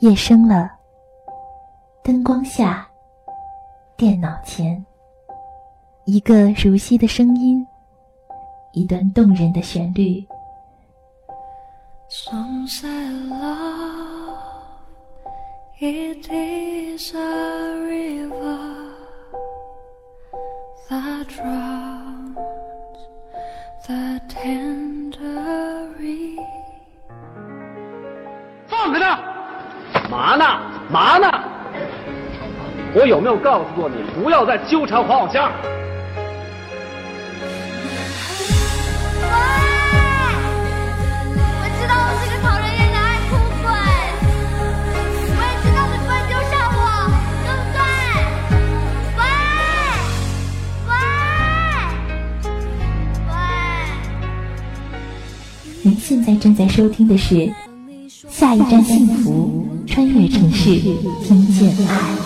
[0.00, 0.70] 夜深了，
[2.02, 2.86] 灯光下，
[3.96, 4.84] 电脑前，
[6.04, 7.66] 一个熟悉的声音，
[8.72, 10.22] 一段动人的旋律。
[30.36, 30.44] 嘛呢？
[30.90, 31.30] 嘛呢？
[32.94, 35.42] 我有没有告诉过你，不要再纠缠黄小仙？
[41.42, 43.64] 我知道我是个讨人厌的爱哭鬼，
[45.32, 46.78] 我也知道你不会丢下我，
[47.42, 47.78] 对不对？
[49.16, 49.20] 喂
[50.88, 50.92] 喂
[53.28, 53.32] 喂！
[55.82, 57.50] 您现在正在收听的是。
[58.28, 59.55] 下一站幸福，
[59.96, 60.78] 穿越城市，
[61.22, 62.16] 听见爱。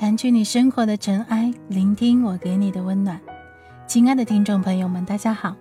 [0.00, 3.20] 掸去你生活的尘埃，聆听我给你的温暖。
[3.86, 5.54] 亲爱的听众朋友们，大家好，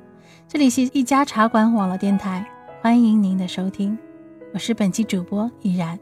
[0.47, 2.43] 这里是一家茶馆网络电台，
[2.81, 3.95] 欢迎您的收听。
[4.55, 5.99] 我是本期主播依然，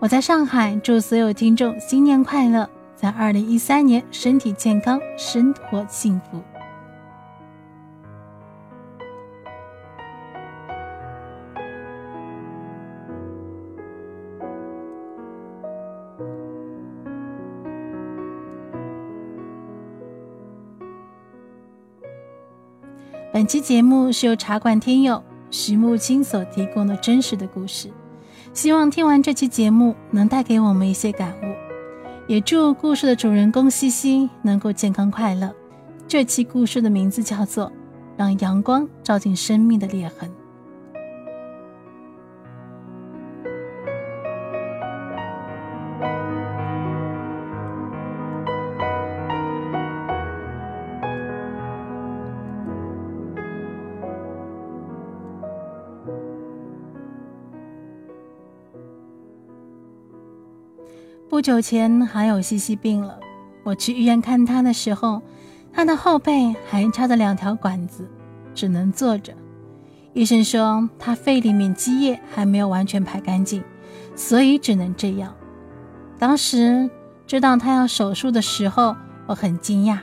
[0.00, 6.42] 我在上海，祝所有听众新年快乐，在二零一三年身体健康，生活幸福。
[23.30, 25.22] 本期节目是由茶馆听友。
[25.50, 27.90] 徐木青所提供的真实的故事，
[28.52, 31.54] 希望听完这期节目能带给我们一些感悟，
[32.26, 35.54] 也祝故事的主人公西西能够健康快乐。
[36.08, 37.66] 这期故事的名字叫做
[38.16, 40.28] 《让阳光照进生命的裂痕》。
[61.40, 63.18] 不久前，还有西西病了。
[63.64, 65.22] 我去医院看他的时候，
[65.72, 68.06] 他的后背还插着两条管子，
[68.54, 69.32] 只能坐着。
[70.12, 73.64] 医生说他肺里面积液还没有完全排干净，
[74.14, 75.34] 所以只能这样。
[76.18, 76.90] 当时
[77.26, 78.94] 知道他要手术的时候，
[79.26, 79.98] 我很惊讶，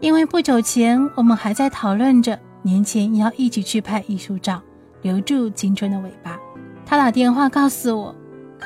[0.00, 4.62] 因为不久前我们还在讨论着年前要一起去拍艺术照，
[5.02, 6.40] 留住青春的尾巴。
[6.86, 8.14] 他打电话告诉我。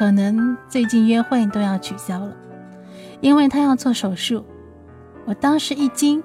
[0.01, 2.35] 可能最近约会都要取消了，
[3.21, 4.43] 因为他要做手术。
[5.27, 6.23] 我当时一惊，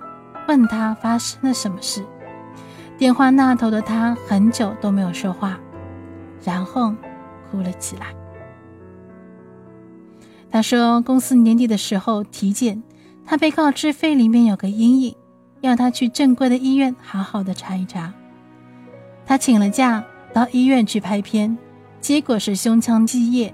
[0.47, 2.01] 问他发生了什么事。
[2.97, 5.59] 电话那头的他很久都没有说话，
[6.41, 6.95] 然后
[7.51, 8.15] 哭了起来。
[10.49, 12.81] 他说公司年底的时候体检，
[13.25, 15.17] 他被告知肺里面有个阴影，
[15.59, 18.13] 要他去正规的医院好好的查一查。
[19.25, 21.57] 他请了假到医院去拍片。
[21.99, 23.51] 结果是胸腔积液，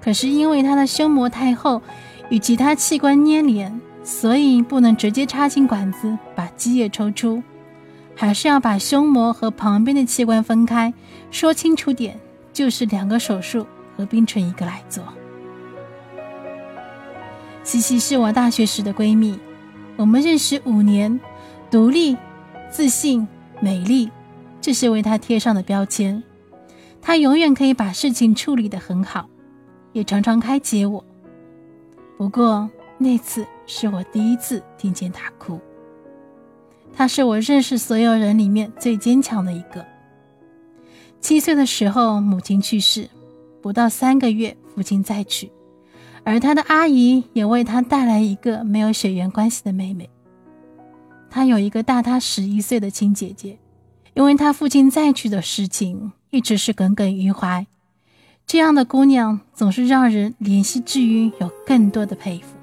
[0.00, 1.82] 可是因为他的胸膜太厚，
[2.28, 7.42] 与其他器官粘连，所以不能直接插进管子把积液抽出，
[8.14, 10.94] 还是要把胸膜和旁边的器官分开。
[11.30, 12.18] 说清楚点，
[12.52, 15.02] 就是两个手术合并成一个来做。
[17.64, 19.36] 西西是我大学时的闺蜜，
[19.96, 21.18] 我们认识五年，
[21.68, 22.16] 独立、
[22.70, 23.26] 自信、
[23.60, 24.08] 美丽，
[24.60, 26.22] 这是为她贴上的标签。
[27.02, 29.28] 她永远可以把事情处理得很好，
[29.96, 31.02] 也常常开解我。
[32.18, 32.68] 不过
[32.98, 35.58] 那次是我第一次听见他哭。
[36.92, 39.82] 他是我认识所有人里面最坚强的一个。
[41.18, 43.08] 七岁的时候母亲去世，
[43.62, 45.50] 不到三个月父亲再娶，
[46.24, 50.10] 而他的阿姨也为他带来一个没有血缘关系的妹妹。
[51.30, 53.58] 他有一个大他十一岁的亲姐姐，
[54.12, 56.12] 因为他父亲再娶的事情。
[56.30, 57.66] 一直是耿耿于怀，
[58.46, 62.55] 这样的姑娘总是让人怜惜之余有更多的佩服。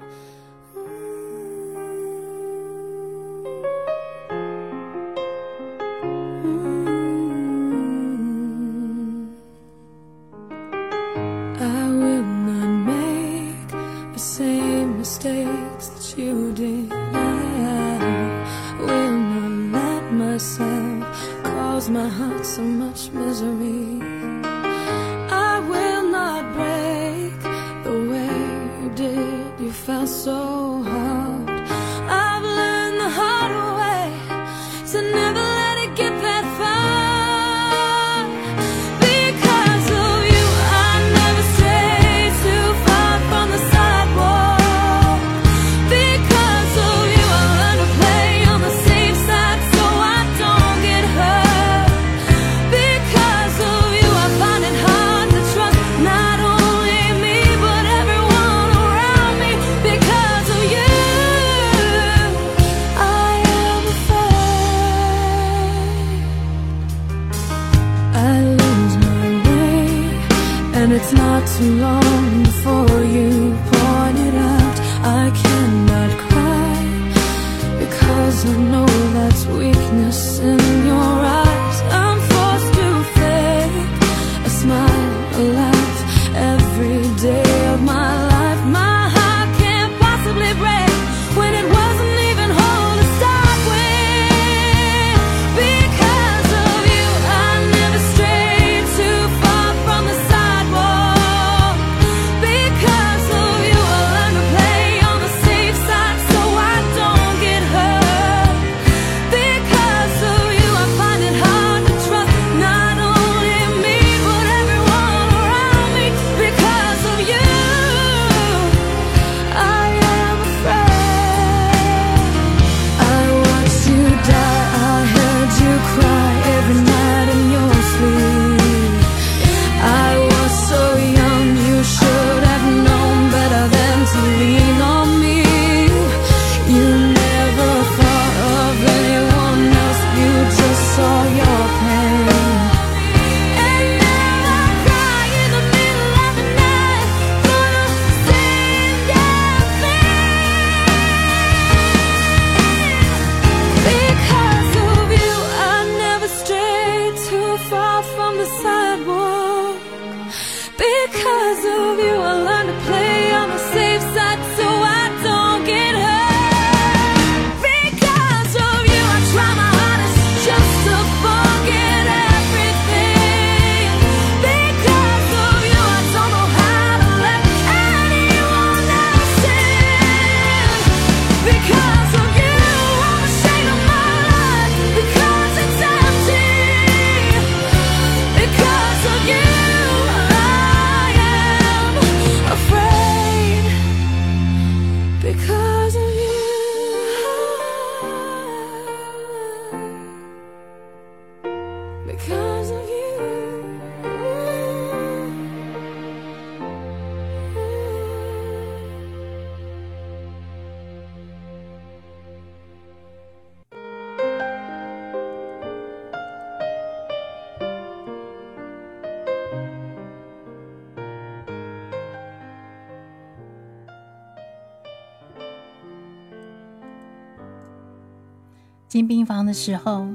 [228.94, 230.06] 进病房的时候，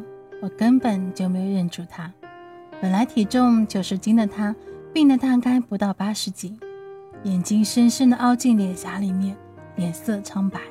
[0.41, 2.13] 我根本就没有认出他。
[2.81, 4.55] 本来体重九十斤的他，
[4.93, 6.57] 病得大概不到八十斤，
[7.23, 9.35] 眼睛深深的凹进脸颊里面，
[9.75, 10.61] 脸色苍白。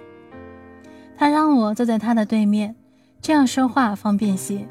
[1.18, 2.74] 他让我坐在他的对面，
[3.20, 4.66] 这样说话方便些，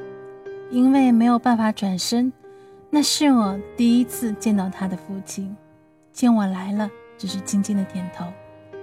[0.71, 2.33] 因为没有办法转身。
[2.89, 5.55] 那是我第一次见到他的父亲，
[6.11, 6.89] 见我来了，
[7.19, 8.25] 只是轻轻的点头，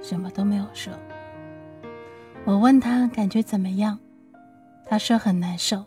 [0.01, 0.93] 什么都没有说。
[2.45, 3.99] 我问他感觉怎么样，
[4.87, 5.85] 他说很难受，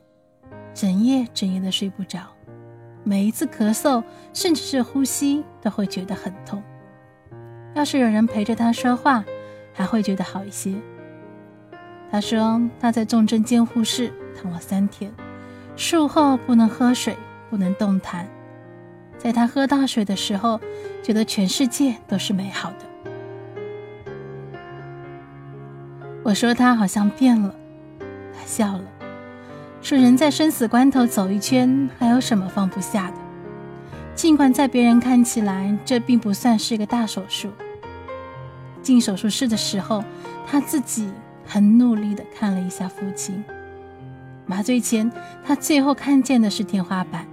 [0.74, 2.20] 整夜整夜的睡不着，
[3.04, 6.62] 每一次咳嗽，甚至是呼吸都会觉得很痛。
[7.76, 9.24] 要是有人陪着他说话，
[9.74, 10.74] 还会觉得好一些。
[12.10, 15.14] 他说他在重症监护室躺了三天，
[15.76, 17.16] 术后不能喝水，
[17.50, 18.28] 不能动弹。
[19.18, 20.60] 在他喝到水的时候，
[21.04, 22.78] 觉得全世界都是美好的。
[26.24, 27.56] 我说他好像变了，
[28.38, 28.84] 他笑了，
[29.82, 33.18] 说人在生死关头走一圈，还有什么放不下的？
[34.16, 37.50] 尽管在别人看起来这并不算是个大手术。
[38.82, 40.04] 进手术室的时候，
[40.46, 41.10] 他自己
[41.46, 43.44] 很努力地看了一下父亲。
[44.46, 45.12] 麻醉前，
[45.44, 47.26] 他最后看见的是天花板。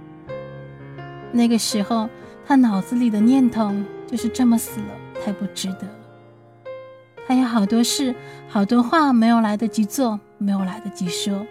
[1.31, 2.09] 那个时候，
[2.45, 3.73] 他脑子里的念头
[4.05, 5.95] 就是这么死了，太不值得了。
[7.27, 8.13] 他有好多事，
[8.47, 11.43] 好多话没有来得及做，没有来得及说。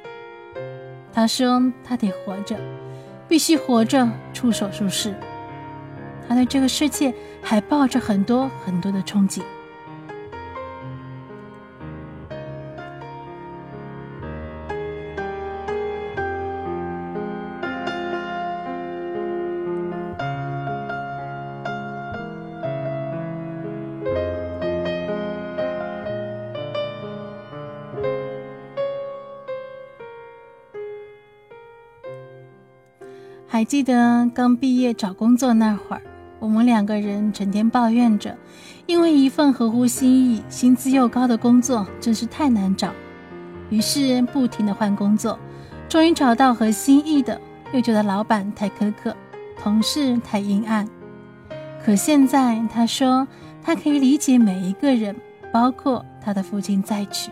[1.12, 2.56] 他说他得活着，
[3.28, 5.12] 必须活着出手术室。
[6.28, 9.42] 他对这个世界还抱着很多很多的憧憬。
[33.64, 36.02] 还记得刚毕业找工作那会儿，
[36.38, 38.37] 我们两个人整天抱怨着，
[38.85, 42.92] 因为一份合乎心意、薪资又高的工作真是太难找，
[43.71, 45.38] 于是不停的换工作，
[45.88, 47.40] 终于找到合心意的，
[47.73, 49.16] 又觉得老板太苛刻，
[49.59, 50.87] 同事太阴暗。
[51.83, 53.26] 可现在他说，
[53.62, 55.16] 他可以理解每一个人，
[55.50, 57.30] 包括他的父亲再娶，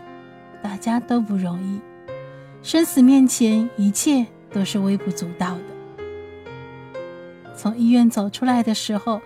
[0.63, 1.79] 大家都不容易。
[2.63, 5.72] 生死面前，一切都是微不足道的。
[7.63, 9.21] 从医院走出来的时候，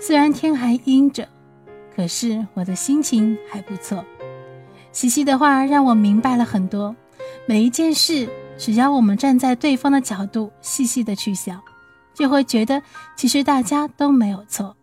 [0.00, 1.26] 虽然天还阴着，
[1.96, 4.04] 可是我的心情还不错。
[4.92, 6.94] 西西的话让我明白了很多，
[7.46, 11.60] 每一件事，只要我们站在对方的角度，细细的去想。
[12.14, 12.80] 就会觉得
[13.16, 14.76] 其实大家都没有错。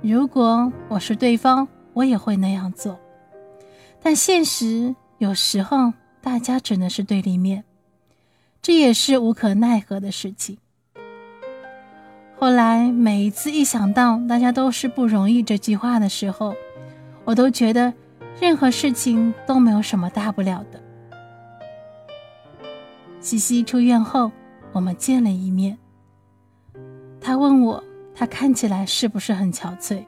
[0.00, 2.98] 如果我是对方，我也会那样做。
[4.00, 5.92] 但现实有时候
[6.22, 7.64] 大家只能是对立面，
[8.62, 10.56] 这也是无可奈何的事情。
[12.40, 16.54] 后来每一次一想到大家都是不容易这句话的时候，
[17.26, 17.92] 我都觉得
[18.40, 20.80] 任何事情都没有什么大不了的。
[23.20, 24.32] 西西出院后，
[24.72, 25.76] 我们见了一面。
[27.20, 30.02] 他问我，他看起来是不是很憔悴？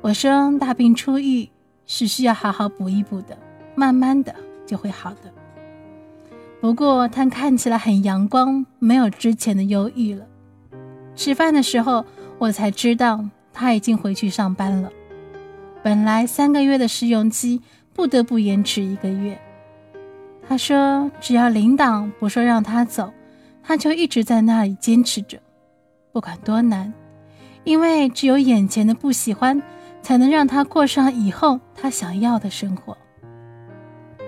[0.00, 1.48] 我说，大病初愈
[1.86, 3.38] 是需要好好补一补的，
[3.76, 4.34] 慢慢的
[4.66, 5.32] 就会好的。
[6.60, 10.26] 不过他看起来很阳光，没有之前的忧郁了。
[11.18, 12.06] 吃饭的时候，
[12.38, 14.88] 我才知道他已经回去上班了。
[15.82, 17.60] 本来三个月的试用期，
[17.92, 19.36] 不得不延迟一个月。
[20.48, 23.12] 他说，只要领导不说让他走，
[23.64, 25.40] 他就一直在那里坚持着。
[26.12, 26.94] 不管多难，
[27.64, 29.60] 因为只有眼前的不喜欢，
[30.00, 32.96] 才能让他过上以后他想要的生活。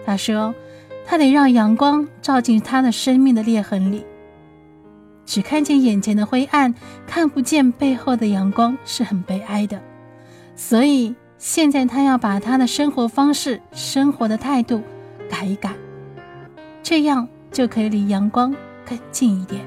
[0.04, 0.52] 他说，
[1.06, 4.04] 他得让阳光照进他的生命的裂痕里。
[5.30, 6.74] 只看见眼前的灰暗，
[7.06, 9.80] 看不见背后的阳光，是很悲哀的。
[10.56, 14.82] 所以现在他要把他的生活方式、生活的态度
[15.30, 15.72] 改一改，
[16.82, 18.52] 这样就可以离阳光
[18.84, 19.64] 更近一点。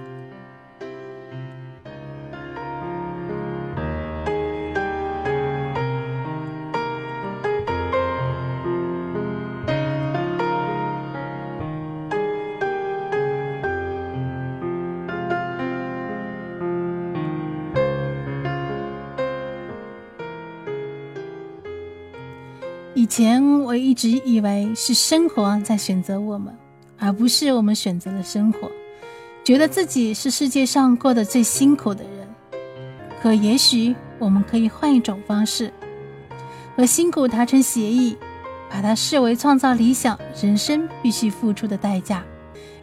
[23.04, 26.56] 以前我一直以为是生活在选择我们，
[26.98, 28.72] 而不是我们选择了生活，
[29.44, 32.26] 觉得自己是世界上过得最辛苦的人。
[33.22, 35.70] 可也许我们可以换一种方式，
[36.78, 38.16] 和辛苦达成协议，
[38.72, 42.24] 把它视为创造理想人生必须付出的代价。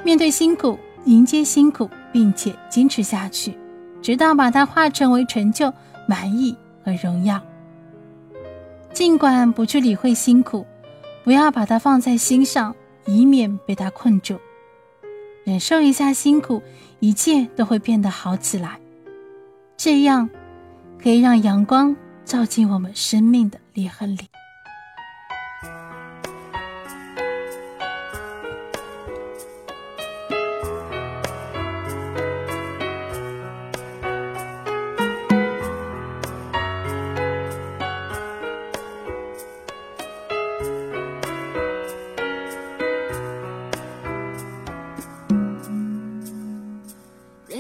[0.05, 3.57] 面对辛苦，迎接辛苦，并且坚持下去，
[4.03, 5.73] 直到把它化成为成就、
[6.07, 7.41] 满意和荣耀。
[8.93, 10.67] 尽管不去理会辛苦，
[11.25, 12.75] 不要把它放在心上，
[13.07, 14.39] 以免被它困住。
[15.45, 16.63] 忍受一下辛苦，
[16.99, 18.79] 一切都会变得好起来。
[19.77, 20.29] 这样，
[21.03, 24.21] 可以让阳光照进我们生命的裂痕里。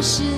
[0.00, 0.37] 是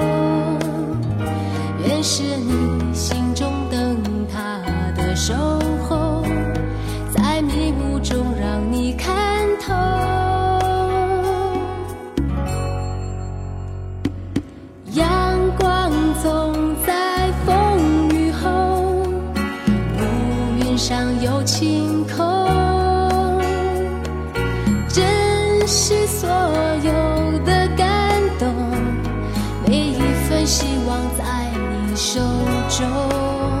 [32.71, 33.60] 中。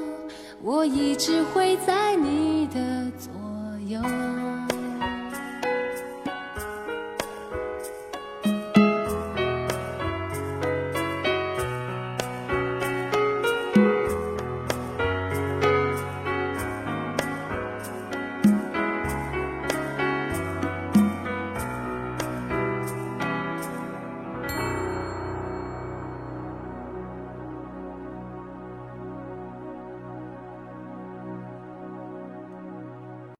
[0.63, 3.31] 我一直会在你的左
[3.87, 3.99] 右。